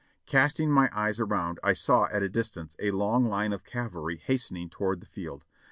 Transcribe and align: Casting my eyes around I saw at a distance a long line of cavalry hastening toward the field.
Casting 0.25 0.71
my 0.71 0.89
eyes 0.91 1.19
around 1.19 1.59
I 1.63 1.73
saw 1.73 2.05
at 2.11 2.23
a 2.23 2.27
distance 2.27 2.75
a 2.79 2.89
long 2.89 3.29
line 3.29 3.53
of 3.53 3.63
cavalry 3.63 4.15
hastening 4.17 4.67
toward 4.67 4.99
the 4.99 5.05
field. 5.05 5.45